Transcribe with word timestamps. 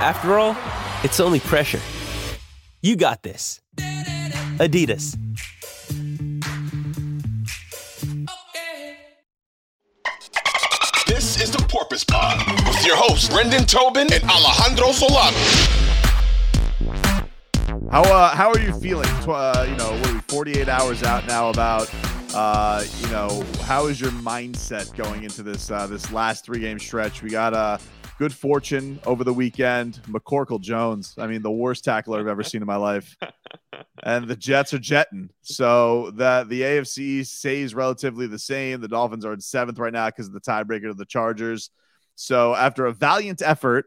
After 0.00 0.38
all, 0.38 0.56
it's 1.02 1.18
only 1.18 1.40
pressure. 1.40 1.80
You 2.82 2.94
got 2.94 3.24
this. 3.24 3.60
Adidas. 4.60 5.16
This 11.08 11.42
is 11.42 11.50
the 11.50 11.58
Porpoise 11.68 12.04
Pod 12.04 12.38
with 12.68 12.86
your 12.86 12.94
hosts, 12.94 13.28
Brendan 13.28 13.64
Tobin 13.64 14.12
and 14.12 14.22
Alejandro 14.22 14.92
Solano. 14.92 15.36
How 17.90 18.02
uh, 18.02 18.36
how 18.36 18.52
are 18.52 18.60
you 18.60 18.72
feeling? 18.78 19.08
Tw- 19.22 19.30
uh, 19.30 19.66
you 19.68 19.74
know, 19.76 19.90
what 19.90 20.10
are 20.10 20.14
we 20.14 20.20
48 20.28 20.68
hours 20.68 21.02
out 21.02 21.26
now 21.26 21.50
about 21.50 21.92
uh, 22.34 22.84
you 23.00 23.08
know, 23.08 23.44
how 23.62 23.86
is 23.86 24.00
your 24.00 24.10
mindset 24.12 24.94
going 24.96 25.24
into 25.24 25.42
this 25.42 25.72
uh, 25.72 25.88
this 25.88 26.12
last 26.12 26.44
three 26.44 26.60
game 26.60 26.78
stretch? 26.78 27.20
We 27.20 27.30
got 27.30 27.52
uh 27.52 27.78
good 28.18 28.34
fortune 28.34 29.00
over 29.06 29.22
the 29.24 29.32
weekend. 29.32 30.00
McCorkle 30.08 30.60
Jones, 30.60 31.14
I 31.18 31.26
mean, 31.28 31.40
the 31.40 31.50
worst 31.50 31.84
tackler 31.84 32.18
I've 32.18 32.26
ever 32.26 32.42
seen 32.42 32.60
in 32.60 32.66
my 32.66 32.76
life. 32.76 33.16
And 34.04 34.28
the 34.28 34.36
Jets 34.36 34.72
are 34.74 34.78
jetting. 34.78 35.28
So 35.42 36.12
that 36.12 36.48
the 36.48 36.62
AFC 36.62 37.26
stays 37.26 37.74
relatively 37.74 38.26
the 38.26 38.38
same. 38.38 38.80
The 38.80 38.88
Dolphins 38.88 39.24
are 39.24 39.32
in 39.32 39.40
seventh 39.40 39.78
right 39.78 39.92
now 39.92 40.06
because 40.06 40.28
of 40.28 40.32
the 40.32 40.40
tiebreaker 40.40 40.88
to 40.88 40.94
the 40.94 41.04
Chargers. 41.04 41.70
So 42.14 42.54
after 42.54 42.86
a 42.86 42.92
valiant 42.92 43.42
effort 43.42 43.86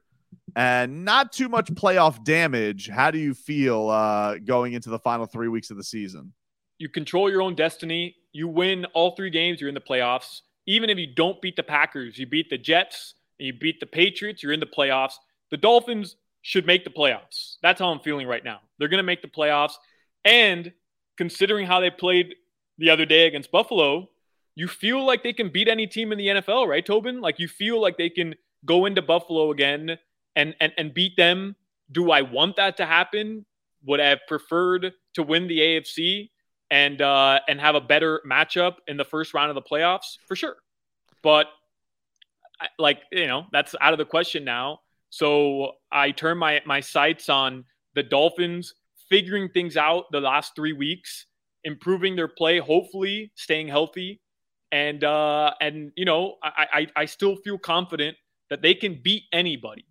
and 0.56 1.06
not 1.06 1.32
too 1.32 1.50
much 1.50 1.74
playoff 1.74 2.24
damage, 2.24 2.90
how 2.90 3.10
do 3.12 3.20
you 3.20 3.34
feel 3.34 3.90
uh, 3.90 4.38
going 4.38 4.74
into 4.74 4.90
the 4.90 5.00
final 5.00 5.26
three 5.26 5.48
weeks 5.48 5.72
of 5.72 5.78
the 5.78 5.84
season? 5.84 6.34
You 6.78 6.90
control 6.90 7.30
your 7.30 7.42
own 7.42 7.56
destiny. 7.56 8.16
You 8.34 8.48
win 8.48 8.86
all 8.94 9.16
three 9.16 9.30
games, 9.30 9.60
you're 9.60 9.70
in 9.70 9.76
the 9.76 9.82
playoffs. 9.82 10.42
Even 10.68 10.90
if 10.90 10.98
you 10.98 11.08
don't 11.14 11.42
beat 11.42 11.56
the 11.56 11.64
Packers, 11.64 12.18
you 12.18 12.28
beat 12.28 12.50
the 12.50 12.58
Jets, 12.58 13.16
and 13.42 13.48
you 13.48 13.54
beat 13.54 13.80
the 13.80 13.88
Patriots, 13.88 14.44
you're 14.44 14.54
in 14.54 14.60
the 14.60 14.68
playoffs. 14.68 15.14
The 15.50 15.58
Dolphins 15.58 16.16
should 16.44 16.68
make 16.68 16.84
the 16.84 16.92
playoffs. 16.92 17.56
That's 17.64 17.80
how 17.80 17.90
I'm 17.90 18.00
feeling 18.00 18.28
right 18.28 18.44
now. 18.44 18.60
They're 18.78 18.88
going 18.88 19.00
to 19.00 19.04
make 19.04 19.24
the 19.24 19.28
playoffs. 19.28 19.74
And 20.24 20.72
considering 21.18 21.66
how 21.66 21.80
they 21.80 21.90
played 21.90 22.36
the 22.78 22.92
other 22.92 23.06
day 23.06 23.26
against 23.26 23.52
Buffalo, 23.52 24.10
you 24.54 24.68
feel 24.68 25.04
like 25.04 25.24
they 25.24 25.34
can 25.34 25.50
beat 25.50 25.68
any 25.68 25.88
team 25.88 26.12
in 26.12 26.20
the 26.20 26.28
NFL, 26.28 26.68
right, 26.68 26.86
Tobin? 26.86 27.20
Like 27.20 27.40
you 27.40 27.48
feel 27.48 27.82
like 27.82 27.98
they 27.98 28.10
can 28.10 28.36
go 28.64 28.86
into 28.86 29.02
Buffalo 29.02 29.50
again 29.50 29.98
and 30.36 30.56
and, 30.60 30.72
and 30.78 30.94
beat 30.94 31.18
them. 31.18 31.56
Do 31.92 32.12
I 32.12 32.22
want 32.22 32.58
that 32.58 32.78
to 32.78 32.86
happen? 32.86 33.46
Would 33.86 34.00
I 34.00 34.10
have 34.10 34.20
preferred 34.28 34.94
to 35.16 35.24
win 35.24 35.48
the 35.48 35.58
AFC 35.58 36.30
and 36.70 37.02
uh, 37.02 37.40
and 37.48 37.60
have 37.60 37.74
a 37.74 37.82
better 37.82 38.22
matchup 38.24 38.76
in 38.88 38.98
the 38.98 39.06
first 39.06 39.34
round 39.34 39.50
of 39.50 39.56
the 39.56 39.62
playoffs? 39.64 40.18
For 40.28 40.36
sure. 40.36 40.58
But 41.24 41.48
like 42.78 43.02
you 43.12 43.28
know 43.28 43.46
that's 43.52 43.76
out 43.82 43.94
of 43.94 44.00
the 44.00 44.06
question 44.06 44.44
now. 44.44 44.80
So 45.10 45.74
I 45.92 46.12
turn 46.12 46.38
my 46.38 46.62
my 46.66 46.80
sights 46.80 47.30
on 47.30 47.66
the 47.96 48.04
Dolphins 48.04 48.74
figuring 49.10 49.50
things 49.50 49.76
out 49.76 50.06
the 50.12 50.22
last 50.22 50.56
three 50.56 50.74
weeks, 50.74 51.26
improving 51.64 52.16
their 52.16 52.30
play, 52.30 52.60
hopefully 52.60 53.32
staying 53.36 53.68
healthy, 53.68 54.22
and 54.72 55.04
uh, 55.04 55.54
and 55.60 55.92
you 55.96 56.06
know 56.06 56.36
I, 56.42 56.68
I 56.74 56.88
I 56.96 57.06
still 57.06 57.36
feel 57.36 57.58
confident 57.58 58.18
that 58.50 58.62
they 58.62 58.74
can 58.74 59.00
beat 59.02 59.24
anybody. 59.32 59.86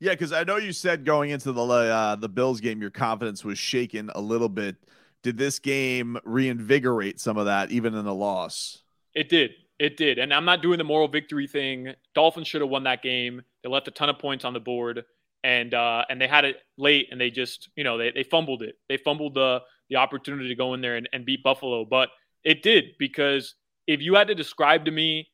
Yeah, 0.00 0.12
because 0.12 0.32
I 0.32 0.44
know 0.44 0.56
you 0.56 0.72
said 0.72 1.04
going 1.04 1.30
into 1.30 1.52
the 1.52 1.62
uh, 1.62 2.16
the 2.16 2.28
Bills 2.28 2.60
game, 2.60 2.80
your 2.80 2.90
confidence 2.90 3.44
was 3.44 3.58
shaken 3.58 4.10
a 4.14 4.20
little 4.20 4.48
bit. 4.48 4.76
Did 5.24 5.36
this 5.36 5.58
game 5.58 6.16
reinvigorate 6.24 7.18
some 7.18 7.36
of 7.36 7.46
that, 7.46 7.72
even 7.72 7.94
in 7.94 8.04
the 8.04 8.14
loss? 8.14 8.82
It 9.14 9.28
did. 9.28 9.50
It 9.78 9.96
did. 9.96 10.18
And 10.18 10.34
I'm 10.34 10.44
not 10.44 10.60
doing 10.60 10.78
the 10.78 10.84
moral 10.84 11.08
victory 11.08 11.46
thing. 11.46 11.94
Dolphins 12.14 12.48
should 12.48 12.60
have 12.60 12.70
won 12.70 12.84
that 12.84 13.02
game. 13.02 13.42
They 13.62 13.68
left 13.68 13.88
a 13.88 13.92
ton 13.92 14.08
of 14.08 14.18
points 14.18 14.44
on 14.44 14.52
the 14.52 14.60
board 14.60 15.04
and 15.44 15.72
uh, 15.72 16.04
and 16.08 16.20
they 16.20 16.26
had 16.26 16.44
it 16.44 16.56
late 16.76 17.08
and 17.10 17.20
they 17.20 17.30
just, 17.30 17.68
you 17.76 17.84
know, 17.84 17.96
they, 17.96 18.10
they 18.10 18.24
fumbled 18.24 18.62
it. 18.62 18.76
They 18.88 18.96
fumbled 18.96 19.34
the 19.34 19.60
the 19.88 19.96
opportunity 19.96 20.48
to 20.48 20.54
go 20.54 20.74
in 20.74 20.80
there 20.80 20.96
and, 20.96 21.08
and 21.12 21.24
beat 21.24 21.42
Buffalo. 21.42 21.84
But 21.84 22.08
it 22.44 22.62
did 22.62 22.96
because 22.98 23.54
if 23.86 24.00
you 24.00 24.14
had 24.14 24.28
to 24.28 24.34
describe 24.34 24.84
to 24.84 24.90
me 24.90 25.28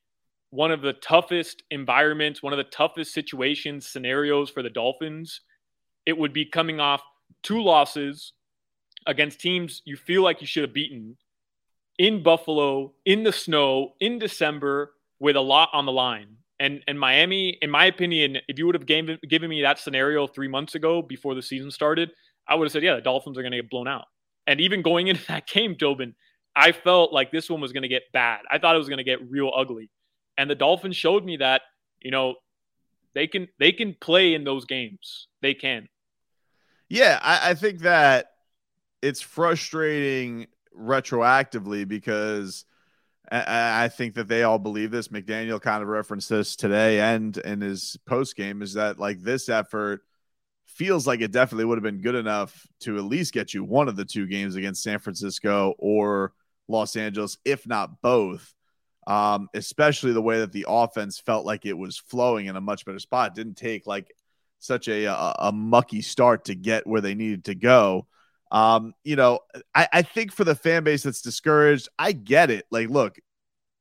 one 0.50 0.71
of 0.71 0.82
the 0.82 0.93
toughest 0.93 1.62
environments, 1.71 2.43
one 2.43 2.53
of 2.53 2.59
the 2.59 2.65
toughest 2.65 3.12
situations, 3.12 3.88
scenarios 3.88 4.50
for 4.50 4.62
the 4.62 4.71
Dolphins, 4.71 5.41
it 6.06 6.16
would 6.16 6.32
be 6.32 6.44
coming 6.44 6.81
off 6.81 7.03
two 7.43 7.62
losses 7.62 8.32
against 9.06 9.41
teams 9.41 9.82
you 9.84 9.97
feel 9.97 10.22
like 10.22 10.41
you 10.41 10.47
should 10.47 10.62
have 10.62 10.72
beaten 10.72 11.16
in 11.99 12.22
Buffalo 12.22 12.93
in 13.05 13.22
the 13.22 13.32
snow 13.32 13.94
in 14.00 14.19
December 14.19 14.93
with 15.19 15.37
a 15.37 15.41
lot 15.41 15.71
on 15.72 15.87
the 15.87 15.93
line. 15.93 16.37
And 16.60 16.82
and 16.87 16.99
Miami, 16.99 17.50
in 17.60 17.71
my 17.71 17.87
opinion, 17.87 18.38
if 18.49 18.59
you 18.59 18.66
would 18.66 18.75
have 18.75 18.87
given 18.87 19.19
given 19.28 19.50
me 19.50 19.62
that 19.62 19.78
scenario 19.78 20.27
three 20.27 20.49
months 20.49 20.75
ago 20.75 21.03
before 21.03 21.34
the 21.34 21.43
season 21.43 21.71
started, 21.71 22.10
I 22.47 22.55
would 22.55 22.65
have 22.65 22.72
said, 22.72 22.82
yeah, 22.82 22.94
the 22.94 23.00
Dolphins 23.00 23.38
are 23.38 23.43
going 23.43 23.53
to 23.53 23.59
get 23.59 23.71
blown 23.71 23.88
out. 23.88 24.06
And 24.47 24.60
even 24.60 24.82
going 24.82 25.09
into 25.09 25.27
that 25.27 25.47
game, 25.47 25.75
Tobin, 25.77 26.15
I 26.55 26.72
felt 26.72 27.12
like 27.12 27.32
this 27.32 27.50
one 27.50 27.60
was 27.60 27.72
going 27.72 27.82
to 27.82 27.88
get 27.88 28.05
bad. 28.12 28.41
I 28.50 28.59
thought 28.59 28.75
it 28.75 28.78
was 28.78 28.88
going 28.88 28.99
to 28.99 29.05
get 29.05 29.28
real 29.31 29.50
ugly. 29.55 29.91
And 30.37 30.49
the 30.49 30.55
Dolphins 30.55 30.97
showed 30.97 31.25
me 31.25 31.37
that, 31.38 31.62
you 32.00 32.11
know, 32.11 32.34
they 33.15 33.26
can 33.26 33.49
they 33.59 33.72
can 33.72 33.94
play 34.00 34.34
in 34.34 34.44
those 34.44 34.65
games. 34.65 35.28
They 35.43 35.55
can. 35.55 35.88
Yeah, 36.88 37.19
I, 37.22 37.50
I 37.50 37.55
think 37.55 37.81
that 37.81 38.32
it's 39.03 39.21
frustrating 39.21 40.47
retroactively 40.79 41.87
because 41.87 42.65
I, 43.31 43.85
I 43.85 43.89
think 43.89 44.15
that 44.15 44.29
they 44.29 44.43
all 44.43 44.59
believe 44.59 44.91
this. 44.91 45.09
McDaniel 45.09 45.61
kind 45.61 45.83
of 45.83 45.89
referenced 45.89 46.29
this 46.29 46.57
today 46.57 47.01
and 47.01 47.37
in 47.39 47.61
his 47.61 47.97
post 48.07 48.37
game 48.37 48.62
is 48.62 48.75
that 48.75 48.99
like 48.99 49.21
this 49.21 49.49
effort 49.49 50.03
feels 50.67 51.07
like 51.07 51.21
it 51.21 51.31
definitely 51.31 51.65
would 51.65 51.79
have 51.79 51.85
been 51.85 52.01
good 52.01 52.15
enough 52.15 52.67
to 52.81 52.97
at 52.99 53.05
least 53.05 53.33
get 53.33 53.55
you 53.55 53.62
one 53.62 53.89
of 53.89 53.97
the 53.97 54.05
two 54.05 54.27
games 54.27 54.57
against 54.57 54.83
San 54.83 54.99
Francisco 54.99 55.75
or 55.79 56.33
Los 56.69 56.97
Angeles, 56.97 57.39
if 57.45 57.67
not 57.67 58.03
both. 58.03 58.53
Um, 59.06 59.51
especially 59.53 60.12
the 60.12 60.23
way 60.23 60.39
that 60.39 60.53
the 60.53 60.65
offense 60.67 61.19
felt 61.19 61.45
like 61.45 61.67
it 61.67 61.77
was 61.77 61.99
flowing 61.99 62.47
in 62.47 62.56
a 62.56 62.61
much 62.61 62.87
better 62.87 62.99
spot. 62.99 63.33
It 63.33 63.35
didn't 63.35 63.59
take 63.59 63.87
like 63.87 64.11
such 64.61 64.89
a, 64.89 65.05
a, 65.05 65.35
a 65.41 65.53
mucky 65.53 66.01
start 66.01 66.47
to 66.47 66.55
get 66.55 66.87
where 66.87 67.03
they 67.03 67.15
needed 67.15 67.45
to 67.45 67.55
go. 67.55 68.06
Um, 68.54 68.94
you 69.03 69.16
know, 69.16 69.41
I, 69.75 69.88
I 69.92 70.03
think 70.03 70.32
for 70.32 70.44
the 70.44 70.54
fan 70.54 70.84
base 70.84 71.03
that's 71.03 71.22
discouraged, 71.22 71.88
I 71.98 72.12
get 72.12 72.53
it. 72.53 72.66
Like, 72.70 72.88
look, 72.88 73.19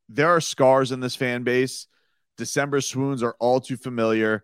there 0.09 0.29
are 0.29 0.41
scars 0.41 0.91
in 0.91 0.99
this 0.99 1.15
fan 1.15 1.43
base. 1.43 1.85
December 2.37 2.81
swoons 2.81 3.21
are 3.21 3.35
all 3.39 3.61
too 3.61 3.77
familiar. 3.77 4.43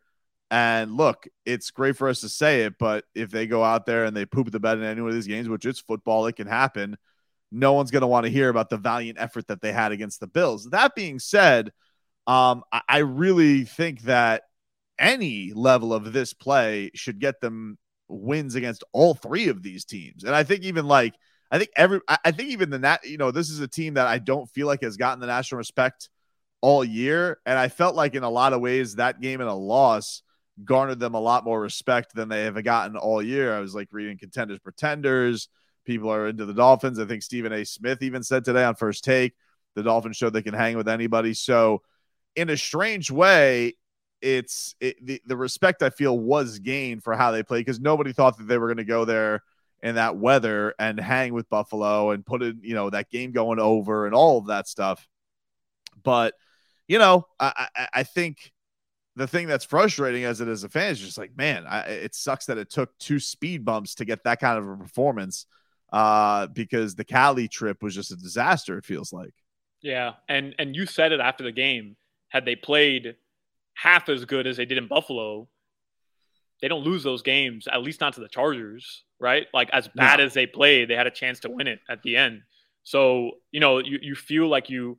And 0.51 0.95
look, 0.95 1.27
it's 1.47 1.71
great 1.71 1.97
for 1.97 2.07
us 2.07 2.21
to 2.21 2.29
say 2.29 2.61
it, 2.61 2.75
but 2.77 3.05
if 3.15 3.31
they 3.31 3.47
go 3.47 3.63
out 3.63 3.87
there 3.87 4.05
and 4.05 4.15
they 4.15 4.25
poop 4.25 4.51
the 4.51 4.59
bed 4.59 4.77
in 4.77 4.83
any 4.83 5.01
one 5.01 5.09
of 5.09 5.15
these 5.15 5.25
games, 5.25 5.49
which 5.49 5.65
it's 5.65 5.79
football, 5.79 6.27
it 6.27 6.35
can 6.35 6.47
happen. 6.47 6.95
No 7.51 7.73
one's 7.73 7.89
going 7.89 8.01
to 8.01 8.07
want 8.07 8.27
to 8.27 8.31
hear 8.31 8.49
about 8.49 8.69
the 8.69 8.77
valiant 8.77 9.19
effort 9.19 9.47
that 9.47 9.61
they 9.61 9.71
had 9.71 9.91
against 9.91 10.19
the 10.19 10.27
Bills. 10.27 10.69
That 10.69 10.93
being 10.93 11.17
said, 11.17 11.71
um, 12.27 12.63
I, 12.71 12.81
I 12.87 12.97
really 12.99 13.65
think 13.65 14.01
that 14.03 14.43
any 14.99 15.53
level 15.55 15.91
of 15.91 16.13
this 16.13 16.33
play 16.33 16.91
should 16.93 17.19
get 17.19 17.41
them 17.41 17.79
wins 18.09 18.55
against 18.55 18.83
all 18.91 19.13
three 19.13 19.47
of 19.47 19.63
these 19.63 19.85
teams. 19.85 20.23
And 20.23 20.35
I 20.35 20.43
think 20.43 20.63
even 20.63 20.85
like 20.85 21.15
I 21.51 21.57
think 21.57 21.71
every 21.75 22.01
I 22.07 22.31
think 22.31 22.49
even 22.49 22.69
the 22.69 22.79
nat 22.79 22.99
you 23.05 23.17
know 23.17 23.31
this 23.31 23.49
is 23.49 23.59
a 23.59 23.67
team 23.67 23.95
that 23.95 24.07
I 24.07 24.19
don't 24.19 24.49
feel 24.49 24.67
like 24.67 24.81
has 24.81 24.97
gotten 24.97 25.19
the 25.19 25.27
national 25.27 25.59
respect 25.59 26.09
all 26.61 26.83
year. 26.83 27.39
And 27.45 27.57
I 27.57 27.69
felt 27.69 27.95
like 27.95 28.15
in 28.15 28.23
a 28.23 28.29
lot 28.29 28.53
of 28.53 28.61
ways 28.61 28.95
that 28.95 29.21
game 29.21 29.41
and 29.41 29.49
a 29.49 29.53
loss 29.53 30.21
garnered 30.65 30.99
them 30.99 31.13
a 31.13 31.19
lot 31.19 31.45
more 31.45 31.59
respect 31.59 32.13
than 32.13 32.27
they 32.27 32.43
have 32.43 32.61
gotten 32.63 32.97
all 32.97 33.21
year. 33.21 33.55
I 33.55 33.61
was 33.61 33.73
like 33.73 33.87
reading 33.91 34.17
contenders 34.17 34.59
pretenders. 34.59 35.47
People 35.85 36.11
are 36.11 36.27
into 36.27 36.45
the 36.45 36.53
Dolphins. 36.53 36.99
I 36.99 37.05
think 37.05 37.23
Stephen 37.23 37.53
A. 37.53 37.63
Smith 37.63 38.03
even 38.03 38.23
said 38.23 38.43
today 38.43 38.63
on 38.63 38.75
first 38.75 39.03
take 39.03 39.33
the 39.75 39.83
Dolphins 39.83 40.17
showed 40.17 40.33
they 40.33 40.41
can 40.41 40.53
hang 40.53 40.77
with 40.77 40.87
anybody. 40.87 41.33
So 41.33 41.81
in 42.35 42.49
a 42.49 42.57
strange 42.57 43.11
way, 43.11 43.75
it's 44.21 44.75
it, 44.79 45.05
the, 45.05 45.21
the 45.25 45.37
respect 45.37 45.83
I 45.83 45.89
feel 45.89 46.17
was 46.17 46.59
gained 46.59 47.03
for 47.03 47.15
how 47.15 47.31
they 47.31 47.43
played 47.43 47.65
because 47.65 47.79
nobody 47.79 48.13
thought 48.13 48.37
that 48.37 48.47
they 48.47 48.57
were 48.57 48.67
going 48.67 48.77
to 48.77 48.83
go 48.83 49.05
there 49.05 49.43
in 49.81 49.95
that 49.95 50.17
weather 50.17 50.73
and 50.77 50.99
hang 50.99 51.33
with 51.33 51.49
Buffalo 51.49 52.11
and 52.11 52.25
put 52.25 52.43
in, 52.43 52.59
you 52.61 52.75
know, 52.75 52.89
that 52.89 53.09
game 53.09 53.31
going 53.31 53.59
over 53.59 54.05
and 54.05 54.13
all 54.13 54.37
of 54.37 54.47
that 54.47 54.67
stuff. 54.67 55.07
But, 56.03 56.33
you 56.87 56.99
know, 56.99 57.25
I, 57.39 57.67
I, 57.75 57.87
I 57.93 58.03
think 58.03 58.51
the 59.15 59.27
thing 59.27 59.47
that's 59.47 59.65
frustrating 59.65 60.23
as 60.23 60.41
it 60.41 60.47
is 60.47 60.63
a 60.63 60.69
fan 60.69 60.91
is 60.91 60.99
just 60.99 61.17
like, 61.17 61.35
man, 61.37 61.65
I, 61.67 61.81
it 61.81 62.15
sucks 62.15 62.45
that 62.47 62.57
it 62.57 62.69
took 62.69 62.97
two 62.97 63.19
speed 63.19 63.63
bumps 63.65 63.95
to 63.95 64.05
get 64.05 64.23
that 64.23 64.39
kind 64.39 64.57
of 64.57 64.67
a 64.67 64.77
performance 64.77 65.45
uh, 65.91 66.47
because 66.47 66.95
the 66.95 67.05
Cali 67.05 67.47
trip 67.47 67.81
was 67.81 67.95
just 67.95 68.11
a 68.11 68.15
disaster. 68.15 68.77
It 68.77 68.85
feels 68.85 69.13
like. 69.13 69.33
Yeah, 69.81 70.13
and 70.27 70.55
and 70.59 70.75
you 70.75 70.85
said 70.85 71.13
it 71.13 71.21
after 71.21 71.43
the 71.43 71.53
game. 71.53 71.95
Had 72.27 72.45
they 72.45 72.55
played 72.55 73.15
half 73.81 74.09
as 74.09 74.25
good 74.25 74.45
as 74.45 74.57
they 74.57 74.65
did 74.65 74.77
in 74.77 74.87
Buffalo, 74.87 75.47
they 76.61 76.67
don't 76.67 76.83
lose 76.83 77.03
those 77.03 77.21
games. 77.21 77.67
At 77.67 77.81
least 77.81 78.01
not 78.01 78.13
to 78.13 78.19
the 78.19 78.27
Chargers, 78.27 79.03
right? 79.19 79.47
Like 79.53 79.69
as 79.71 79.87
bad 79.87 80.19
no. 80.19 80.25
as 80.25 80.33
they 80.33 80.45
played, 80.45 80.89
they 80.89 80.95
had 80.95 81.07
a 81.07 81.11
chance 81.11 81.39
to 81.41 81.49
win 81.49 81.67
it 81.67 81.79
at 81.89 82.03
the 82.03 82.17
end. 82.17 82.41
So 82.83 83.31
you 83.51 83.59
know, 83.59 83.79
you 83.79 83.99
you 84.01 84.15
feel 84.15 84.47
like 84.47 84.69
you 84.69 84.97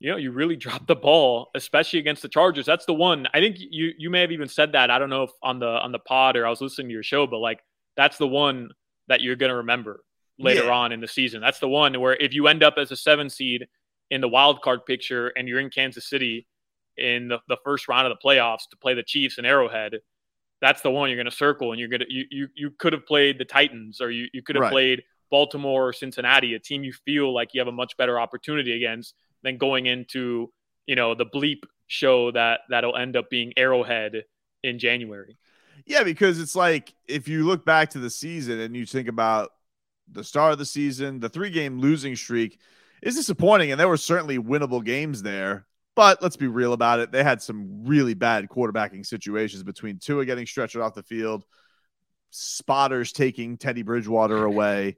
you 0.00 0.10
know, 0.10 0.16
you 0.16 0.32
really 0.32 0.56
dropped 0.64 0.86
the 0.86 0.96
ball, 0.96 1.50
especially 1.54 1.98
against 1.98 2.22
the 2.22 2.28
Chargers. 2.28 2.66
That's 2.66 2.86
the 2.86 2.94
one. 2.94 3.26
I 3.34 3.40
think 3.40 3.56
you 3.58 3.92
you 3.98 4.10
may 4.10 4.22
have 4.22 4.32
even 4.32 4.48
said 4.48 4.72
that. 4.72 4.90
I 4.90 4.98
don't 4.98 5.10
know 5.10 5.24
if 5.24 5.30
on 5.42 5.58
the 5.58 5.68
on 5.68 5.92
the 5.92 5.98
pod 5.98 6.36
or 6.36 6.46
I 6.46 6.50
was 6.50 6.60
listening 6.60 6.88
to 6.88 6.94
your 6.94 7.02
show, 7.02 7.26
but 7.26 7.38
like 7.38 7.60
that's 7.96 8.16
the 8.16 8.28
one 8.28 8.70
that 9.08 9.20
you're 9.20 9.36
gonna 9.36 9.56
remember 9.56 10.02
later 10.38 10.64
yeah. 10.64 10.72
on 10.72 10.92
in 10.92 11.00
the 11.00 11.08
season. 11.08 11.40
That's 11.40 11.58
the 11.58 11.68
one 11.68 12.00
where 12.00 12.14
if 12.14 12.32
you 12.32 12.48
end 12.48 12.62
up 12.62 12.74
as 12.78 12.90
a 12.90 12.96
seven 12.96 13.28
seed 13.28 13.66
in 14.10 14.20
the 14.20 14.28
wild 14.28 14.62
card 14.62 14.86
picture 14.86 15.28
and 15.36 15.46
you're 15.46 15.60
in 15.60 15.70
Kansas 15.70 16.08
City 16.08 16.46
in 16.96 17.28
the, 17.28 17.38
the 17.48 17.56
first 17.64 17.88
round 17.88 18.06
of 18.06 18.16
the 18.16 18.28
playoffs 18.28 18.68
to 18.70 18.76
play 18.76 18.94
the 18.94 19.02
Chiefs 19.02 19.38
and 19.38 19.46
Arrowhead, 19.46 19.98
that's 20.60 20.82
the 20.82 20.90
one 20.90 21.10
you're 21.10 21.16
going 21.16 21.26
to 21.26 21.30
circle 21.30 21.72
and 21.72 21.80
you're 21.80 21.88
going 21.88 22.00
to 22.00 22.12
you, 22.12 22.24
you 22.30 22.48
you 22.54 22.70
could 22.78 22.92
have 22.92 23.06
played 23.06 23.38
the 23.38 23.44
Titans 23.44 24.00
or 24.00 24.10
you, 24.10 24.28
you 24.32 24.42
could 24.42 24.56
have 24.56 24.62
right. 24.62 24.72
played 24.72 25.02
Baltimore 25.30 25.88
or 25.88 25.92
Cincinnati, 25.92 26.54
a 26.54 26.58
team 26.58 26.84
you 26.84 26.92
feel 26.92 27.34
like 27.34 27.50
you 27.52 27.60
have 27.60 27.68
a 27.68 27.72
much 27.72 27.96
better 27.96 28.18
opportunity 28.18 28.76
against 28.76 29.14
than 29.42 29.58
going 29.58 29.86
into, 29.86 30.52
you 30.86 30.96
know, 30.96 31.14
the 31.14 31.26
bleep 31.26 31.64
show 31.86 32.30
that 32.32 32.60
that'll 32.70 32.96
end 32.96 33.16
up 33.16 33.28
being 33.30 33.52
Arrowhead 33.56 34.24
in 34.62 34.78
January. 34.78 35.36
Yeah, 35.86 36.02
because 36.02 36.40
it's 36.40 36.56
like 36.56 36.94
if 37.06 37.28
you 37.28 37.44
look 37.44 37.64
back 37.64 37.90
to 37.90 37.98
the 37.98 38.10
season 38.10 38.60
and 38.60 38.74
you 38.74 38.86
think 38.86 39.08
about 39.08 39.50
the 40.10 40.24
start 40.24 40.52
of 40.52 40.58
the 40.58 40.64
season, 40.64 41.20
the 41.20 41.28
three 41.28 41.50
game 41.50 41.78
losing 41.80 42.16
streak 42.16 42.58
is 43.02 43.14
disappointing. 43.16 43.70
And 43.70 43.78
there 43.78 43.88
were 43.88 43.96
certainly 43.96 44.38
winnable 44.38 44.84
games 44.84 45.22
there. 45.22 45.66
But 45.96 46.22
let's 46.22 46.36
be 46.36 46.48
real 46.48 46.72
about 46.72 47.00
it. 47.00 47.12
They 47.12 47.22
had 47.22 47.40
some 47.40 47.84
really 47.84 48.14
bad 48.14 48.48
quarterbacking 48.48 49.06
situations 49.06 49.62
between 49.62 49.98
Tua 49.98 50.24
getting 50.24 50.46
stretched 50.46 50.76
off 50.76 50.94
the 50.94 51.02
field, 51.02 51.44
spotters 52.30 53.12
taking 53.12 53.56
Teddy 53.58 53.82
Bridgewater 53.82 54.44
away, 54.44 54.96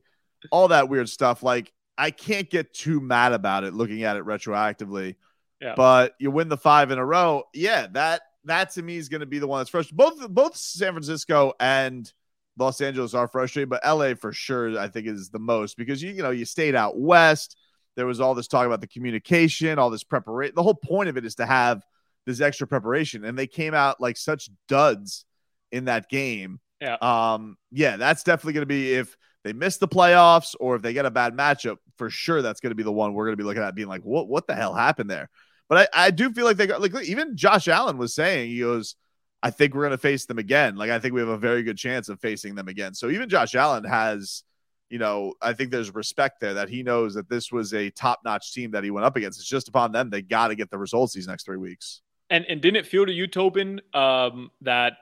all 0.50 0.69
that 0.69 0.88
weird 0.88 1.08
stuff. 1.08 1.43
Like, 1.43 1.72
I 1.98 2.10
can't 2.10 2.48
get 2.48 2.72
too 2.72 3.00
mad 3.00 3.32
about 3.32 3.64
it 3.64 3.75
looking 3.75 4.04
at 4.04 4.16
it 4.16 4.25
retroactively. 4.25 5.16
Yeah. 5.60 5.75
But 5.76 6.14
you 6.19 6.31
win 6.31 6.48
the 6.48 6.56
five 6.56 6.90
in 6.90 6.99
a 6.99 7.04
row. 7.04 7.44
Yeah, 7.54 7.87
that 7.92 8.22
that 8.44 8.70
to 8.72 8.82
me 8.82 8.96
is 8.96 9.08
going 9.08 9.20
to 9.20 9.26
be 9.26 9.38
the 9.38 9.46
one 9.46 9.60
that's 9.60 9.70
frustrating. 9.70 9.96
Both 9.96 10.28
both 10.28 10.56
San 10.56 10.92
Francisco 10.92 11.52
and 11.60 12.10
Los 12.58 12.81
Angeles 12.81 13.14
are 13.14 13.28
frustrating, 13.28 13.69
but 13.69 13.84
LA 13.84 14.14
for 14.14 14.32
sure 14.32 14.78
I 14.78 14.88
think 14.88 15.06
is 15.06 15.31
the 15.31 15.38
most 15.38 15.76
because 15.76 16.02
you 16.02 16.12
you 16.12 16.22
know 16.22 16.31
you 16.31 16.44
stayed 16.44 16.75
out 16.75 16.99
west. 16.99 17.56
There 17.96 18.06
was 18.06 18.20
all 18.20 18.34
this 18.34 18.48
talk 18.48 18.66
about 18.66 18.81
the 18.81 18.87
communication, 18.87 19.78
all 19.78 19.90
this 19.90 20.04
preparation. 20.04 20.54
The 20.54 20.62
whole 20.62 20.75
point 20.75 21.08
of 21.08 21.16
it 21.16 21.25
is 21.25 21.37
to 21.37 21.46
have 21.46 21.82
this 22.26 22.40
extra 22.40 22.66
preparation, 22.66 23.25
and 23.25 23.38
they 23.38 23.46
came 23.46 23.75
out 23.75 24.00
like 24.00 24.16
such 24.16 24.50
duds 24.69 25.25
in 25.72 25.87
that 25.87 26.08
game. 26.08 26.60
Yeah. 26.81 26.96
Um. 27.00 27.56
Yeah, 27.70 27.96
that's 27.96 28.22
definitely 28.22 28.54
going 28.54 28.62
to 28.62 28.66
be 28.66 28.94
if 28.94 29.16
they 29.44 29.52
miss 29.52 29.78
the 29.78 29.88
playoffs 29.88 30.54
or 30.60 30.76
if 30.76 30.82
they 30.82 30.93
get 30.93 31.06
a 31.06 31.10
bad 31.10 31.34
matchup. 31.34 31.76
For 31.96 32.10
sure, 32.10 32.43
that's 32.43 32.60
going 32.60 32.72
to 32.72 32.76
be 32.76 32.82
the 32.82 32.93
one 32.93 33.14
we're 33.14 33.25
going 33.25 33.37
to 33.37 33.43
be 33.43 33.46
looking 33.46 33.62
at, 33.62 33.75
being 33.75 33.88
like, 33.88 34.02
what 34.02 34.28
What 34.28 34.46
the 34.46 34.54
hell 34.54 34.75
happened 34.75 35.10
there? 35.10 35.31
But 35.69 35.88
I, 35.94 36.06
I 36.06 36.10
do 36.10 36.31
feel 36.32 36.44
like 36.44 36.58
they 36.58 36.66
got 36.66 36.82
like 36.82 36.94
even 37.04 37.37
Josh 37.37 37.66
Allen 37.66 37.96
was 37.96 38.14
saying 38.14 38.50
he 38.50 38.60
goes 38.60 38.96
I 39.42 39.50
think 39.50 39.75
we're 39.75 39.82
going 39.82 39.92
to 39.92 39.99
face 39.99 40.26
them 40.26 40.38
again. 40.38 40.76
Like, 40.76 40.90
I 40.90 40.99
think 40.99 41.14
we 41.14 41.20
have 41.20 41.28
a 41.28 41.38
very 41.38 41.62
good 41.62 41.78
chance 41.78 42.08
of 42.08 42.20
facing 42.20 42.54
them 42.54 42.69
again. 42.69 42.94
So 42.94 43.10
even 43.10 43.28
Josh 43.28 43.54
Allen 43.54 43.84
has, 43.84 44.42
you 44.90 44.98
know, 44.98 45.34
I 45.42 45.52
think 45.52 45.70
there's 45.70 45.94
respect 45.94 46.40
there 46.40 46.54
that 46.54 46.68
he 46.68 46.82
knows 46.82 47.14
that 47.14 47.28
this 47.28 47.50
was 47.50 47.74
a 47.74 47.90
top 47.90 48.20
notch 48.24 48.52
team 48.52 48.70
that 48.72 48.84
he 48.84 48.90
went 48.90 49.04
up 49.04 49.16
against. 49.16 49.38
It's 49.38 49.48
just 49.48 49.68
upon 49.68 49.92
them. 49.92 50.10
They 50.10 50.22
got 50.22 50.48
to 50.48 50.54
get 50.54 50.70
the 50.70 50.78
results 50.78 51.12
these 51.12 51.26
next 51.26 51.44
three 51.44 51.56
weeks. 51.56 52.02
And, 52.30 52.44
and 52.46 52.60
didn't 52.60 52.76
it 52.76 52.86
feel 52.86 53.06
to 53.06 53.12
you, 53.12 53.26
Tobin, 53.26 53.80
um, 53.94 54.50
that 54.62 54.94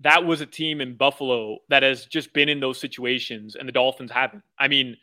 that 0.00 0.24
was 0.24 0.40
a 0.40 0.46
team 0.46 0.80
in 0.80 0.96
Buffalo 0.96 1.58
that 1.68 1.82
has 1.82 2.06
just 2.06 2.32
been 2.32 2.48
in 2.48 2.60
those 2.60 2.78
situations 2.78 3.56
and 3.56 3.68
the 3.68 3.72
Dolphins 3.72 4.10
haven't? 4.10 4.42
I 4.58 4.68
mean, 4.68 4.96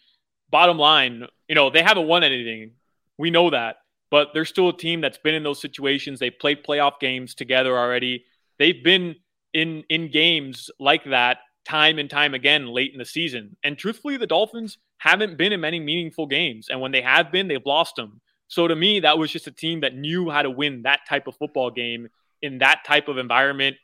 bottom 0.49 0.77
line, 0.77 1.25
you 1.47 1.55
know, 1.55 1.69
they 1.69 1.83
haven't 1.83 2.07
won 2.07 2.23
anything. 2.23 2.71
We 3.17 3.31
know 3.31 3.49
that 3.49 3.77
but 4.09 4.31
they're 4.33 4.43
still 4.43 4.67
a 4.67 4.77
team 4.77 4.99
that's 4.99 5.17
been 5.19 5.35
in 5.35 5.41
those 5.41 5.61
situations. 5.61 6.19
They 6.19 6.29
played 6.29 6.65
playoff 6.65 6.99
games 6.99 7.33
together 7.33 7.77
already 7.77 8.25
they've 8.61 8.83
been 8.83 9.15
in 9.53 9.83
in 9.89 10.11
games 10.11 10.69
like 10.79 11.03
that 11.05 11.39
time 11.65 11.99
and 11.99 12.09
time 12.09 12.33
again 12.33 12.67
late 12.67 12.91
in 12.93 12.99
the 12.99 13.05
season. 13.05 13.55
And 13.63 13.77
truthfully, 13.77 14.17
the 14.17 14.27
Dolphins 14.27 14.77
haven't 14.97 15.37
been 15.37 15.53
in 15.53 15.61
many 15.61 15.79
meaningful 15.79 16.27
games. 16.27 16.67
And 16.69 16.81
when 16.81 16.91
they 16.91 17.01
have 17.01 17.31
been, 17.31 17.47
they've 17.47 17.65
lost 17.65 17.95
them. 17.95 18.21
So 18.47 18.67
to 18.67 18.75
me, 18.75 18.99
that 19.01 19.17
was 19.17 19.31
just 19.31 19.47
a 19.47 19.51
team 19.51 19.81
that 19.81 19.95
knew 19.95 20.29
how 20.29 20.41
to 20.41 20.49
win 20.49 20.81
that 20.83 21.01
type 21.07 21.27
of 21.27 21.35
football 21.35 21.71
game 21.71 22.09
in 22.41 22.57
that 22.57 22.83
type 22.85 23.07
of 23.07 23.17
environment, 23.17 23.77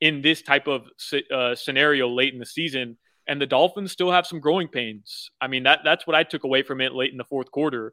in 0.00 0.22
this 0.22 0.42
type 0.42 0.66
of 0.66 0.88
uh, 1.32 1.54
scenario 1.54 2.08
late 2.08 2.32
in 2.32 2.38
the 2.38 2.46
season. 2.46 2.96
And 3.26 3.40
the 3.40 3.46
Dolphins 3.46 3.92
still 3.92 4.12
have 4.12 4.26
some 4.26 4.40
growing 4.40 4.68
pains. 4.68 5.30
I 5.40 5.48
mean, 5.48 5.64
that 5.64 5.80
that's 5.84 6.06
what 6.06 6.16
I 6.16 6.22
took 6.22 6.44
away 6.44 6.62
from 6.62 6.80
it 6.80 6.94
late 6.94 7.10
in 7.10 7.18
the 7.18 7.24
fourth 7.24 7.50
quarter. 7.50 7.92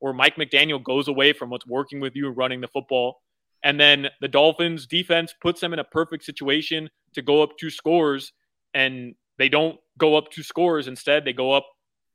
or 0.00 0.12
Mike 0.12 0.36
McDaniel 0.36 0.82
goes 0.82 1.08
away 1.08 1.32
from 1.32 1.50
what's 1.50 1.66
working 1.66 2.00
with 2.00 2.14
you 2.14 2.28
running 2.30 2.60
the 2.60 2.68
football. 2.68 3.20
And 3.64 3.80
then 3.80 4.08
the 4.20 4.28
Dolphins 4.28 4.86
defense 4.86 5.34
puts 5.40 5.60
them 5.60 5.72
in 5.72 5.78
a 5.78 5.84
perfect 5.84 6.24
situation 6.24 6.88
to 7.14 7.22
go 7.22 7.42
up 7.42 7.50
two 7.58 7.70
scores, 7.70 8.32
and 8.74 9.14
they 9.38 9.48
don't 9.48 9.78
go 9.98 10.16
up 10.16 10.30
two 10.30 10.42
scores. 10.42 10.86
Instead, 10.86 11.24
they 11.24 11.32
go 11.32 11.52
up 11.52 11.66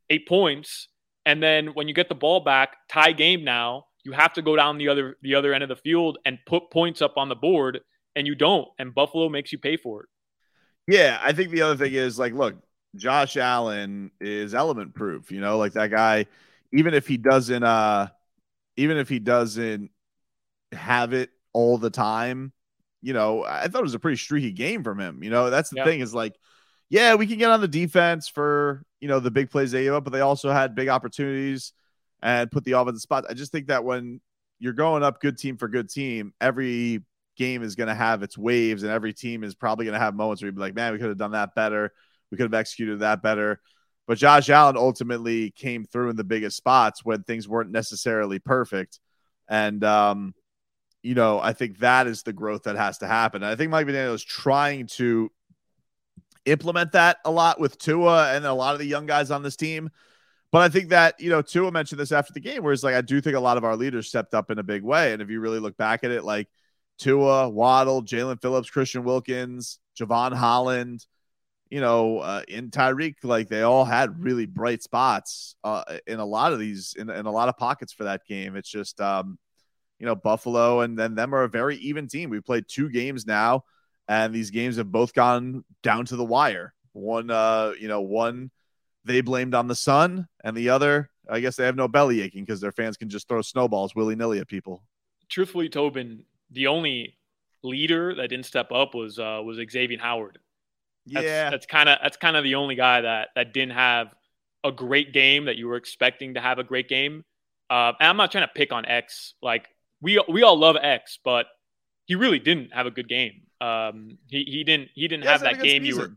eight 0.09 0.27
points. 0.27 0.87
And 1.25 1.41
then 1.41 1.67
when 1.67 1.87
you 1.87 1.93
get 1.93 2.09
the 2.09 2.15
ball 2.15 2.39
back, 2.39 2.75
tie 2.89 3.11
game 3.11 3.43
now, 3.43 3.85
you 4.05 4.11
have 4.11 4.33
to 4.33 4.41
go 4.41 4.55
down 4.55 4.77
the 4.77 4.89
other 4.89 5.17
the 5.21 5.35
other 5.35 5.53
end 5.53 5.63
of 5.63 5.69
the 5.69 5.75
field 5.75 6.17
and 6.25 6.37
put 6.45 6.71
points 6.71 7.01
up 7.01 7.17
on 7.17 7.29
the 7.29 7.35
board, 7.35 7.79
and 8.15 8.27
you 8.27 8.35
don't. 8.35 8.67
And 8.77 8.93
Buffalo 8.93 9.29
makes 9.29 9.51
you 9.51 9.57
pay 9.57 9.77
for 9.77 10.03
it. 10.03 10.09
Yeah, 10.87 11.19
I 11.21 11.31
think 11.31 11.51
the 11.51 11.61
other 11.61 11.77
thing 11.77 11.93
is 11.93 12.19
like, 12.19 12.33
look, 12.33 12.55
Josh 12.95 13.37
Allen 13.37 14.11
is 14.19 14.53
element 14.53 14.93
proof. 14.93 15.31
You 15.31 15.39
know, 15.39 15.57
like 15.57 15.73
that 15.73 15.91
guy 15.91 16.25
even 16.73 16.93
if 16.93 17.07
he 17.07 17.17
doesn't 17.17 17.63
uh 17.63 18.07
even 18.75 18.97
if 18.97 19.07
he 19.07 19.19
doesn't 19.19 19.91
have 20.71 21.13
it 21.13 21.29
all 21.53 21.77
the 21.77 21.91
time, 21.91 22.51
you 23.01 23.13
know, 23.13 23.45
I 23.45 23.67
thought 23.67 23.79
it 23.79 23.83
was 23.83 23.93
a 23.93 23.99
pretty 23.99 24.17
streaky 24.17 24.51
game 24.51 24.83
from 24.83 24.99
him. 24.99 25.23
You 25.23 25.29
know, 25.29 25.49
that's 25.49 25.69
the 25.69 25.77
yeah. 25.77 25.85
thing 25.85 25.99
is 25.99 26.13
like, 26.13 26.35
yeah, 26.89 27.15
we 27.15 27.27
can 27.27 27.37
get 27.37 27.51
on 27.51 27.61
the 27.61 27.67
defense 27.67 28.27
for, 28.27 28.83
you 28.99 29.07
know, 29.07 29.19
the 29.19 29.31
big 29.31 29.51
plays 29.51 29.71
they 29.71 29.83
gave 29.83 29.93
up, 29.93 30.03
but 30.03 30.11
they 30.11 30.21
also 30.21 30.51
had 30.51 30.73
big 30.73 30.89
opportunities 30.89 31.73
and 32.21 32.51
put 32.51 32.63
the 32.63 32.71
offensive 32.71 33.01
spot. 33.01 33.25
I 33.29 33.33
just 33.33 33.51
think 33.51 33.67
that 33.67 33.83
when 33.83 34.21
you're 34.59 34.73
going 34.73 35.03
up 35.03 35.21
good 35.21 35.37
team 35.37 35.57
for 35.57 35.67
good 35.67 35.89
team, 35.89 36.33
every 36.41 37.03
game 37.37 37.63
is 37.63 37.75
going 37.75 37.89
to 37.89 37.95
have 37.95 38.23
its 38.23 38.37
waves 38.37 38.83
and 38.83 38.91
every 38.91 39.13
team 39.13 39.43
is 39.43 39.55
probably 39.55 39.85
going 39.85 39.93
to 39.93 39.99
have 39.99 40.15
moments 40.15 40.41
where 40.41 40.47
you'd 40.47 40.55
be 40.55 40.61
like, 40.61 40.75
man, 40.75 40.93
we 40.93 40.99
could 40.99 41.09
have 41.09 41.17
done 41.17 41.31
that 41.31 41.53
better. 41.55 41.91
We 42.31 42.37
could 42.37 42.45
have 42.45 42.53
executed 42.53 42.99
that 42.99 43.21
better. 43.21 43.59
But 44.07 44.17
Josh 44.17 44.49
Allen 44.49 44.75
ultimately 44.77 45.51
came 45.51 45.85
through 45.85 46.09
in 46.09 46.15
the 46.15 46.23
biggest 46.23 46.57
spots 46.57 47.05
when 47.05 47.23
things 47.23 47.47
weren't 47.47 47.71
necessarily 47.71 48.39
perfect. 48.39 48.99
And, 49.47 49.83
um, 49.83 50.33
you 51.01 51.15
know, 51.15 51.39
I 51.39 51.53
think 51.53 51.79
that 51.79 52.07
is 52.07 52.23
the 52.23 52.33
growth 52.33 52.63
that 52.63 52.75
has 52.75 52.97
to 52.99 53.07
happen. 53.07 53.43
And 53.43 53.51
I 53.51 53.55
think 53.55 53.71
Mike 53.71 53.87
McDaniel 53.87 54.13
is 54.13 54.23
trying 54.23 54.87
to 54.87 55.31
implement 56.45 56.91
that 56.93 57.17
a 57.23 57.31
lot 57.31 57.59
with 57.59 57.77
Tua 57.77 58.33
and 58.33 58.45
a 58.45 58.53
lot 58.53 58.73
of 58.73 58.79
the 58.79 58.85
young 58.85 59.05
guys 59.05 59.31
on 59.31 59.43
this 59.43 59.55
team. 59.55 59.89
But 60.51 60.61
I 60.61 60.69
think 60.69 60.89
that, 60.89 61.19
you 61.19 61.29
know, 61.29 61.41
Tua 61.41 61.71
mentioned 61.71 61.99
this 61.99 62.11
after 62.11 62.31
the 62.31 62.39
game 62.39 62.61
where 62.63 62.73
it's 62.73 62.83
like, 62.83 62.95
I 62.95 63.01
do 63.01 63.19
think 63.21 63.35
a 63.35 63.39
lot 63.39 63.57
of 63.57 63.63
our 63.63 63.75
leaders 63.75 64.07
stepped 64.07 64.33
up 64.33 64.51
in 64.51 64.59
a 64.59 64.63
big 64.63 64.83
way. 64.83 65.13
And 65.13 65.21
if 65.21 65.29
you 65.29 65.39
really 65.39 65.59
look 65.59 65.77
back 65.77 66.03
at 66.03 66.11
it, 66.11 66.23
like 66.23 66.47
Tua, 66.99 67.49
Waddle, 67.49 68.03
Jaelan 68.03 68.41
Phillips, 68.41 68.69
Christian 68.69 69.03
Wilkins, 69.03 69.79
Jevon 69.99 70.33
Holland, 70.33 71.05
you 71.73 71.81
know, 71.81 72.19
uh, 72.19 72.43
in 72.47 72.69
Tyreek, 72.69 73.15
like 73.23 73.49
they 73.49 73.63
all 73.63 73.83
had 73.83 74.23
really 74.23 74.45
bright 74.45 74.83
spots 74.83 75.55
uh, 75.63 75.83
in 76.05 76.19
a 76.19 76.25
lot 76.25 76.53
of 76.53 76.59
these, 76.59 76.93
in, 76.95 77.09
in 77.09 77.25
a 77.25 77.31
lot 77.31 77.49
of 77.49 77.57
pockets 77.57 77.91
for 77.91 78.03
that 78.03 78.21
game. 78.27 78.55
It's 78.55 78.69
just, 78.69 79.01
um, 79.01 79.39
you 79.97 80.05
know, 80.05 80.13
Buffalo 80.13 80.81
and 80.81 80.99
then 80.99 81.15
them 81.15 81.33
are 81.33 81.41
a 81.41 81.49
very 81.49 81.77
even 81.77 82.07
team. 82.07 82.29
We 82.29 82.41
played 82.41 82.65
two 82.67 82.91
games 82.91 83.25
now, 83.25 83.63
and 84.07 84.31
these 84.31 84.51
games 84.51 84.77
have 84.77 84.91
both 84.91 85.15
gone 85.15 85.63
down 85.81 86.05
to 86.05 86.15
the 86.15 86.23
wire. 86.23 86.75
One, 86.91 87.31
uh, 87.31 87.71
you 87.79 87.87
know, 87.87 88.01
one 88.01 88.51
they 89.03 89.21
blamed 89.21 89.55
on 89.55 89.67
the 89.67 89.75
sun, 89.75 90.27
and 90.43 90.55
the 90.55 90.69
other, 90.69 91.09
I 91.27 91.39
guess 91.39 91.55
they 91.55 91.65
have 91.65 91.75
no 91.75 91.87
belly 91.87 92.21
aching 92.21 92.45
because 92.45 92.61
their 92.61 92.71
fans 92.71 92.97
can 92.97 93.09
just 93.09 93.27
throw 93.27 93.41
snowballs 93.41 93.95
willy 93.95 94.15
nilly 94.15 94.37
at 94.37 94.47
people. 94.47 94.83
Truthfully, 95.27 95.69
Tobin, 95.69 96.25
the 96.51 96.67
only 96.67 97.17
leader 97.63 98.13
that 98.13 98.27
didn't 98.27 98.45
step 98.45 98.71
up 98.71 98.93
was 98.93 99.17
uh, 99.17 99.41
was 99.43 99.57
Xavier 99.71 99.97
Howard. 99.97 100.37
That's, 101.05 101.25
yeah, 101.25 101.49
that's 101.49 101.65
kind 101.65 101.89
of 101.89 101.99
that's 102.01 102.17
kind 102.17 102.35
of 102.37 102.43
the 102.43 102.55
only 102.55 102.75
guy 102.75 103.01
that 103.01 103.29
that 103.35 103.53
didn't 103.53 103.73
have 103.73 104.13
a 104.63 104.71
great 104.71 105.13
game 105.13 105.45
that 105.45 105.57
you 105.57 105.67
were 105.67 105.75
expecting 105.75 106.35
to 106.35 106.41
have 106.41 106.59
a 106.59 106.63
great 106.63 106.87
game. 106.87 107.23
Uh, 107.69 107.93
and 107.99 108.09
I'm 108.09 108.17
not 108.17 108.31
trying 108.31 108.47
to 108.47 108.53
pick 108.53 108.71
on 108.71 108.85
X. 108.85 109.33
Like 109.41 109.67
we 110.01 110.23
we 110.29 110.43
all 110.43 110.57
love 110.57 110.77
X, 110.81 111.19
but 111.23 111.47
he 112.05 112.15
really 112.15 112.39
didn't 112.39 112.73
have 112.73 112.85
a 112.85 112.91
good 112.91 113.09
game. 113.09 113.43
Um, 113.59 114.17
he 114.27 114.43
he 114.43 114.63
didn't 114.63 114.89
he 114.93 115.07
didn't 115.07 115.23
He 115.23 115.29
have 115.29 115.41
that 115.41 115.47
had 115.47 115.55
a 115.55 115.57
good 115.59 115.67
game 115.67 115.85
you 115.85 115.97
were 115.97 116.11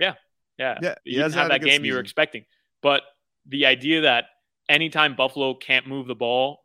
yeah 0.00 0.14
yeah 0.58 0.78
Yeah, 0.82 0.94
he, 1.04 1.12
he 1.12 1.16
didn't 1.16 1.34
have 1.34 1.48
that 1.48 1.62
game 1.62 1.84
you 1.84 1.94
were 1.94 2.00
expecting. 2.00 2.44
But 2.82 3.02
the 3.46 3.66
idea 3.66 4.02
that 4.02 4.26
anytime 4.68 5.16
Buffalo 5.16 5.54
can't 5.54 5.86
move 5.86 6.06
the 6.06 6.14
ball, 6.14 6.60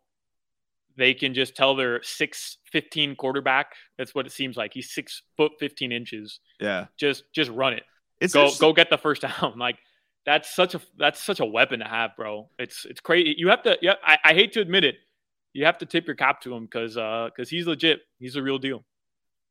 they 0.97 1.13
can 1.13 1.33
just 1.33 1.55
tell 1.55 1.75
their 1.75 2.01
six 2.03 2.57
fifteen 2.71 3.15
quarterback. 3.15 3.73
That's 3.97 4.13
what 4.13 4.25
it 4.25 4.31
seems 4.31 4.57
like. 4.57 4.73
He's 4.73 4.93
six 4.93 5.23
foot 5.37 5.53
fifteen 5.59 5.91
inches. 5.91 6.39
yeah. 6.59 6.87
Just 6.97 7.23
just 7.33 7.49
run 7.51 7.73
it 7.73 7.83
It's 8.21 8.33
go 8.33 8.51
go 8.59 8.73
get 8.73 8.89
the 8.89 8.97
first 8.97 9.21
down. 9.21 9.53
Like 9.57 9.77
that's 10.25 10.55
such 10.55 10.73
a 10.75 10.81
that's 10.97 11.21
such 11.21 11.39
a 11.39 11.45
weapon 11.45 11.79
to 11.79 11.85
have, 11.85 12.11
bro. 12.15 12.49
It's 12.57 12.85
it's 12.85 13.01
crazy. 13.01 13.35
You 13.37 13.49
have 13.49 13.63
to. 13.63 13.77
Yeah, 13.81 13.95
I, 14.05 14.17
I 14.23 14.33
hate 14.33 14.53
to 14.53 14.61
admit 14.61 14.83
it. 14.85 14.95
You 15.51 15.65
have 15.65 15.77
to 15.79 15.85
tip 15.85 16.07
your 16.07 16.15
cap 16.15 16.41
to 16.41 16.53
him 16.55 16.63
because 16.65 16.93
because 16.95 17.49
he's 17.49 17.67
legit. 17.67 17.99
He's 18.19 18.33
the 18.35 18.41
real 18.41 18.57
deal. 18.57 18.85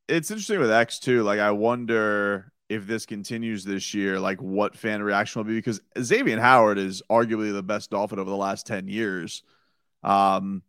it's 0.08 0.30
interesting 0.30 0.58
with 0.60 0.70
X 0.70 0.98
too. 0.98 1.22
Like, 1.22 1.40
I 1.40 1.50
wonder 1.50 2.52
if 2.68 2.86
this 2.86 3.04
continues 3.04 3.64
this 3.64 3.92
year, 3.92 4.18
like 4.18 4.40
what 4.40 4.74
fan 4.76 5.02
reaction 5.02 5.40
will 5.40 5.44
be 5.44 5.54
because 5.56 5.80
Xavier 6.00 6.40
Howard 6.40 6.78
is 6.78 7.02
arguably 7.10 7.52
the 7.52 7.62
best 7.62 7.90
Dolphin 7.90 8.18
over 8.18 8.30
the 8.30 8.36
last 8.36 8.66
10 8.66 8.88
years. 8.88 9.42
Um, 10.02 10.62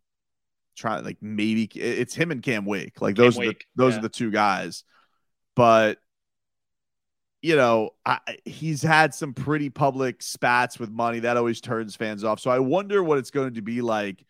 trying 0.75 1.03
like 1.03 1.17
maybe 1.21 1.65
it's 1.75 2.13
him 2.13 2.31
and 2.31 2.41
Cam 2.41 2.65
Wake. 2.65 3.01
Like 3.01 3.15
Cam 3.15 3.25
those 3.25 3.39
are 3.39 3.45
the, 3.45 3.57
those 3.75 3.93
yeah. 3.93 3.99
are 3.99 4.01
the 4.01 4.09
two 4.09 4.31
guys. 4.31 4.83
But 5.55 5.99
you 7.41 7.57
know, 7.57 7.89
I, 8.05 8.19
he's 8.45 8.81
had 8.81 9.13
some 9.13 9.33
pretty 9.33 9.69
public 9.69 10.23
spats 10.23 10.79
with 10.79 10.89
money 10.89 11.19
that 11.19 11.35
always 11.35 11.59
turns 11.59 11.95
fans 11.95 12.23
off. 12.23 12.39
So 12.39 12.49
I 12.49 12.59
wonder 12.59 13.03
what 13.03 13.17
it's 13.17 13.31
going 13.31 13.55
to 13.55 13.61
be 13.61 13.81
like 13.81 14.25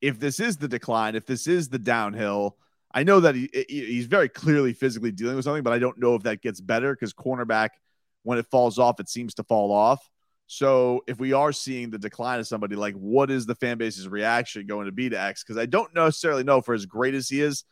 if 0.00 0.18
this 0.18 0.40
is 0.40 0.56
the 0.56 0.68
decline, 0.68 1.14
if 1.14 1.26
this 1.26 1.46
is 1.46 1.68
the 1.68 1.78
downhill. 1.78 2.56
I 2.96 3.02
know 3.02 3.20
that 3.20 3.34
he- 3.34 3.50
he's 3.68 4.06
very 4.06 4.28
clearly 4.28 4.72
physically 4.72 5.10
dealing 5.10 5.36
with 5.36 5.44
something, 5.44 5.64
but 5.64 5.72
I 5.72 5.78
don't 5.78 5.98
know 5.98 6.14
if 6.14 6.22
that 6.22 6.40
gets 6.40 6.60
better 6.60 6.94
because 6.94 7.12
cornerback, 7.12 7.70
when 8.22 8.38
it 8.38 8.46
falls 8.46 8.78
off, 8.78 9.00
it 9.00 9.08
seems 9.08 9.34
to 9.34 9.44
fall 9.44 9.72
off. 9.72 10.08
So 10.46 11.02
if 11.06 11.18
we 11.18 11.32
are 11.32 11.52
seeing 11.52 11.90
the 11.90 11.98
decline 11.98 12.38
of 12.38 12.46
somebody, 12.46 12.76
like 12.76 12.94
what 12.94 13.30
is 13.30 13.46
the 13.46 13.54
fan 13.54 13.78
base's 13.78 14.08
reaction 14.08 14.66
going 14.66 14.86
to 14.86 14.92
be 14.92 15.08
to 15.08 15.20
X? 15.20 15.42
Because 15.42 15.56
I 15.56 15.66
don't 15.66 15.94
necessarily 15.94 16.44
know 16.44 16.60
for 16.60 16.74
as 16.74 16.86
great 16.86 17.14
as 17.14 17.28
he 17.28 17.40
is, 17.40 17.64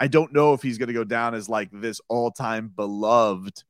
I 0.00 0.08
don't 0.08 0.32
know 0.32 0.54
if 0.54 0.62
he's 0.62 0.78
going 0.78 0.88
to 0.88 0.94
go 0.94 1.04
down 1.04 1.34
as 1.34 1.48
like 1.48 1.68
this 1.72 2.00
all-time 2.08 2.72
beloved 2.74 3.62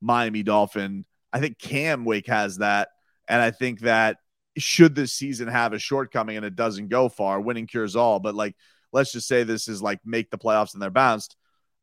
Miami 0.00 0.42
Dolphin. 0.42 1.04
I 1.32 1.40
think 1.40 1.58
Cam 1.58 2.04
Wake 2.04 2.26
has 2.26 2.58
that, 2.58 2.88
and 3.28 3.40
I 3.40 3.50
think 3.50 3.80
that 3.80 4.18
should 4.58 4.94
this 4.94 5.12
season 5.12 5.48
have 5.48 5.72
a 5.72 5.78
shortcoming 5.78 6.36
and 6.36 6.44
it 6.44 6.56
doesn't 6.56 6.88
go 6.88 7.08
far, 7.08 7.40
winning 7.40 7.66
cures 7.66 7.96
all. 7.96 8.18
But 8.18 8.34
like, 8.34 8.56
let's 8.92 9.12
just 9.12 9.28
say 9.28 9.44
this 9.44 9.68
is 9.68 9.80
like 9.80 10.00
make 10.04 10.30
the 10.30 10.38
playoffs 10.38 10.74
and 10.74 10.82
they're 10.82 10.90
bounced. 10.90 11.36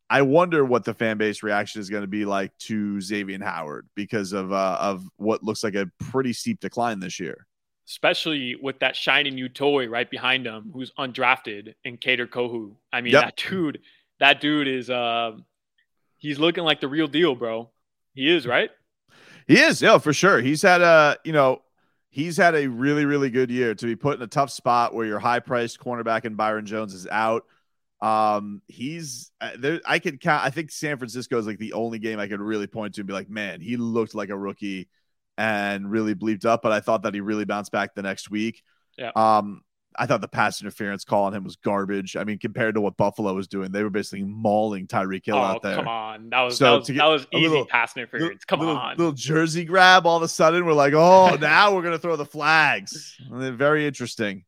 I 0.09 0.21
wonder 0.21 0.63
what 0.63 0.85
the 0.85 0.93
fan 0.93 1.17
base 1.17 1.43
reaction 1.43 1.81
is 1.81 1.89
going 1.89 2.03
to 2.03 2.07
be 2.07 2.23
like 2.23 2.57
to 2.59 3.01
Xavier 3.01 3.43
Howard 3.43 3.87
because 3.95 4.31
of 4.33 4.53
uh, 4.53 4.77
of 4.79 5.05
what 5.17 5.43
looks 5.43 5.63
like 5.63 5.75
a 5.75 5.89
pretty 5.99 6.33
steep 6.33 6.59
decline 6.59 6.99
this 6.99 7.19
year. 7.19 7.45
Especially 7.87 8.55
with 8.61 8.79
that 8.79 8.95
shiny 8.95 9.31
new 9.31 9.47
toy 9.49 9.87
right 9.87 10.09
behind 10.09 10.45
him, 10.45 10.71
who's 10.73 10.91
undrafted, 10.99 11.73
and 11.85 11.99
Kader 11.99 12.27
Kohou. 12.27 12.75
I 12.91 13.01
mean, 13.01 13.13
Yep. 13.13 13.23
that 13.23 13.35
dude, 13.37 13.79
that 14.19 14.41
dude 14.41 14.67
is 14.67 14.89
uh, 14.89 15.33
he's 16.17 16.37
looking 16.39 16.63
like 16.63 16.81
the 16.81 16.87
real 16.87 17.07
deal, 17.07 17.35
bro. 17.35 17.69
He 18.13 18.29
is 18.33 18.45
right. 18.47 18.71
He 19.47 19.59
is, 19.59 19.81
yeah, 19.81 19.97
for 19.99 20.11
sure. 20.11 20.41
He's 20.41 20.61
had 20.61 20.81
a, 20.81 21.17
you 21.23 21.31
know, 21.31 21.61
he's 22.09 22.35
had 22.35 22.55
a 22.55 22.67
really, 22.67 23.05
really 23.05 23.29
good 23.29 23.49
year 23.49 23.73
to 23.75 23.85
be 23.85 23.95
put 23.95 24.17
in 24.17 24.21
a 24.21 24.27
tough 24.27 24.49
spot 24.49 24.93
where 24.93 25.05
your 25.05 25.19
high 25.19 25.39
priced 25.39 25.79
cornerback 25.79 26.25
and 26.25 26.35
Byron 26.35 26.65
Jones 26.65 26.93
is 26.93 27.07
out. 27.07 27.45
Um, 28.01 28.61
he's 28.67 29.31
uh, 29.41 29.51
there. 29.57 29.81
I 29.85 29.99
could 29.99 30.19
count. 30.19 30.43
I 30.43 30.49
think 30.49 30.71
San 30.71 30.97
Francisco 30.97 31.37
is 31.37 31.47
like 31.47 31.57
the 31.57 31.73
only 31.73 31.99
game 31.99 32.19
I 32.19 32.27
could 32.27 32.41
really 32.41 32.67
point 32.67 32.95
to 32.95 33.01
and 33.01 33.07
be 33.07 33.13
like, 33.13 33.29
man, 33.29 33.61
he 33.61 33.77
looked 33.77 34.15
like 34.15 34.29
a 34.29 34.37
rookie 34.37 34.89
and 35.37 35.89
really 35.89 36.15
bleeped 36.15 36.45
up. 36.45 36.61
But 36.61 36.71
I 36.71 36.79
thought 36.79 37.03
that 37.03 37.13
he 37.13 37.21
really 37.21 37.45
bounced 37.45 37.71
back 37.71 37.95
the 37.95 38.03
next 38.03 38.29
week. 38.29 38.63
Yeah. 38.97 39.11
Um, 39.15 39.61
I 39.99 40.05
thought 40.05 40.21
the 40.21 40.27
pass 40.27 40.61
interference 40.61 41.03
call 41.03 41.23
on 41.23 41.33
him 41.33 41.43
was 41.43 41.55
garbage. 41.55 42.15
I 42.15 42.23
mean, 42.23 42.37
compared 42.37 42.75
to 42.75 42.81
what 42.81 42.97
Buffalo 42.97 43.33
was 43.33 43.47
doing, 43.47 43.71
they 43.71 43.83
were 43.83 43.89
basically 43.89 44.23
mauling 44.23 44.85
Tyreek 44.85 45.25
Hill 45.25 45.37
oh, 45.37 45.41
out 45.41 45.63
there. 45.63 45.75
come 45.75 45.87
on, 45.87 46.29
that 46.29 46.41
was 46.41 46.57
So 46.57 46.65
that 46.65 46.77
was, 46.77 46.87
that 46.87 47.05
was 47.05 47.27
easy 47.33 47.47
little- 47.47 47.65
pass 47.65 47.97
interference. 47.97 48.45
Come 48.45 48.59
little, 48.59 48.77
on, 48.77 48.97
little 48.97 49.13
jersey 49.13 49.65
grab. 49.65 50.05
All 50.05 50.17
of 50.17 50.23
a 50.23 50.27
sudden, 50.27 50.65
we're 50.65 50.73
like, 50.73 50.93
oh, 50.93 51.35
now 51.41 51.73
we're 51.73 51.81
gonna 51.81 51.97
throw 51.97 52.15
the 52.15 52.25
flags. 52.25 53.17
Very 53.31 53.87
interesting. 53.87 54.43